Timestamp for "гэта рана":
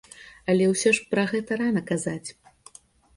1.31-1.83